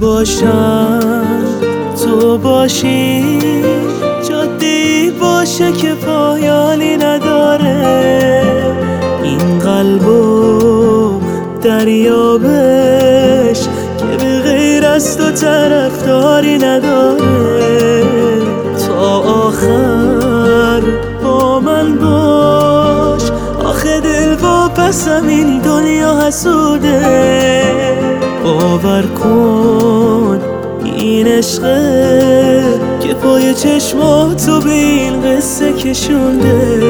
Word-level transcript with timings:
باشم 0.00 1.24
تو 2.04 2.38
باشی 2.38 3.38
جاده 4.28 5.12
باشه 5.20 5.72
که 5.72 5.94
پایانی 5.94 6.96
نداره. 6.96 8.42
این 9.22 9.58
قلبو 9.58 11.20
دریابش 11.62 13.60
که 13.98 14.16
به 14.18 14.40
غیر 14.42 14.86
از 14.86 15.16
تو 15.18 15.30
طرفداری 15.30 16.58
نداره. 16.58 18.02
تا 18.86 19.18
آخر 19.20 20.82
با 21.22 21.60
من 21.60 21.98
باش 21.98 23.22
آخه 23.64 24.00
دل 24.00 24.34
پسم 24.76 25.26
این 25.28 25.58
دنیا 25.58 26.20
حسوده. 26.20 27.73
باور 28.44 29.02
کن. 29.02 30.40
این 30.84 31.26
عشقه 31.26 32.62
که 33.00 33.14
پای 33.14 33.54
چشماتو 33.54 34.60
به 34.60 34.70
این 34.70 35.22
قصه 35.22 35.72
کشونده. 35.72 36.84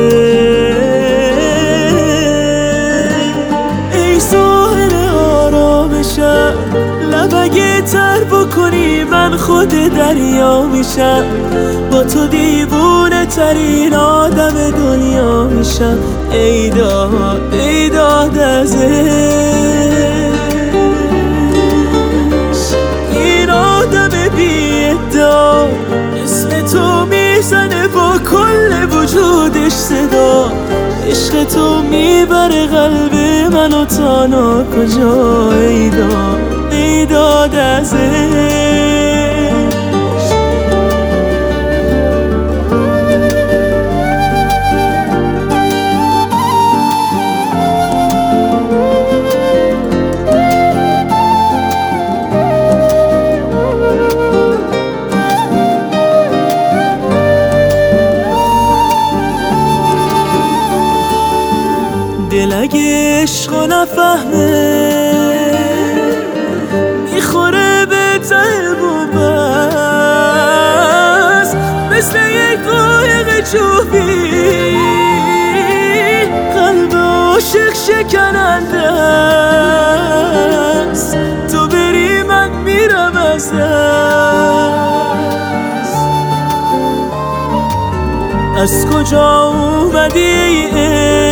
ای 3.95 4.21
ساحل 4.21 4.95
آرامشم 5.19 6.55
لبگه 7.13 7.81
تر 7.81 8.25
بکنی 8.25 9.05
من 9.05 9.37
خود 9.37 9.69
دریا 9.69 10.63
میشم. 10.63 11.25
با 11.93 12.03
تو 12.03 12.27
دیوونه 12.27 13.27
ترین 13.27 13.95
آدم 13.95 14.71
دنیا 14.71 15.45
میشم. 15.45 15.99
ای 16.33 16.71
داد 16.71 17.41
ای 17.53 17.89
داد 17.89 18.39
از 18.39 18.77
صدا 29.89 30.53
عشق 31.11 31.45
تو 31.45 31.83
می‌بره 31.83 32.67
قلب 32.67 33.15
منو 33.53 33.85
تانا 33.85 34.65
کجا 34.65 35.53
ای 35.53 35.91
داد 35.91 36.39
ای 36.73 37.07
داد 37.07 37.55
از 37.55 37.95
اگه 62.63 63.23
عشق 63.23 63.55
نفهمه 63.55 64.85
می‌خوره 67.15 67.87
به 67.87 68.19
ته 68.29 68.75
بومست 68.81 69.17
مثل 71.91 72.19
یک 72.19 72.61
قایق 72.61 73.51
چوبی 73.53 74.79
قلب 76.55 76.95
عاشق 76.95 77.75
شکننده 77.87 78.83
است 80.93 81.17
تو 81.53 81.69
بری 81.69 82.23
من 82.23 82.51
میرم 82.51 83.17
از 83.17 83.53
دست. 83.53 83.55
از 88.57 88.87
کجا 88.87 89.49
اومدی 89.49 90.21
ای 90.21 91.24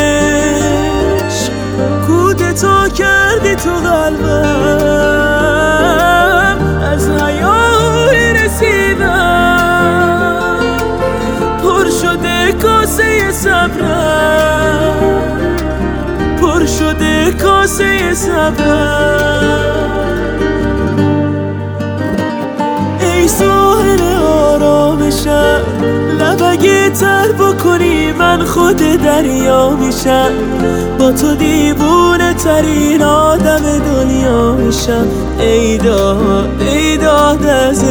تو 3.65 3.71
قلبم 3.71 5.39
از 6.93 7.09
حیای 7.11 8.33
رسیدم. 8.33 9.77
پر 11.63 11.91
شده 12.03 12.53
کاسه 12.63 13.33
صبرم 13.33 14.97
پر 16.41 16.67
شده 16.67 17.33
کاسه 17.33 18.15
صبرم. 18.15 19.93
ای 23.01 23.29
ساحل 23.29 24.03
آرامشم 24.23 25.63
لبگه 26.33 26.91
تر 26.91 27.33
بکنی 27.33 28.13
من 28.13 28.45
خود 28.45 28.77
دریا 28.77 29.71
میشم. 29.71 30.31
با 30.99 31.13
تو 31.13 31.35
دیوونه 31.35 32.35
ترین 32.35 33.03
آدم 33.03 33.63
دنیا 33.79 34.53
میشم. 34.53 35.07
ای 35.39 35.79
داد 35.79 36.63
ای 36.63 36.97
داد 36.97 37.47
از 37.47 37.85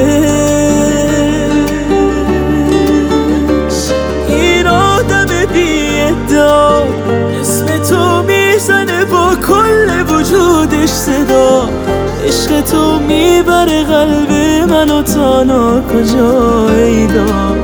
این 4.28 4.68
آدم 4.68 5.26
بی 5.54 6.02
اسم 7.42 7.66
تو 7.90 8.24
می‌زنه 8.24 9.06
با 9.06 9.36
کل 9.48 10.14
وجودش 10.14 10.90
صدا. 10.90 11.70
عشق 12.28 12.62
تو 12.62 13.00
می‌بره 13.00 13.84
قلب 13.84 14.32
منو 14.70 15.02
تانا 15.02 15.82
کجا؟ 15.82 16.70
ای 16.70 17.08
داد. 17.08 17.26
ای 17.26 17.61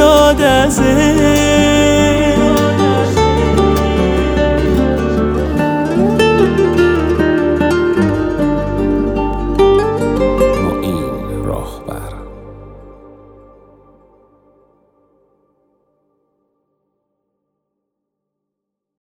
داد 0.00 0.42
از 0.42 0.80